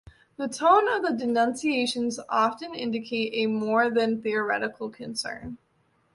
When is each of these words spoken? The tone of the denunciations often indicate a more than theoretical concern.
The 0.37 0.47
tone 0.47 0.87
of 0.91 1.03
the 1.03 1.15
denunciations 1.15 2.19
often 2.27 2.73
indicate 2.73 3.33
a 3.35 3.45
more 3.45 3.91
than 3.91 4.19
theoretical 4.19 4.89
concern. 4.89 5.59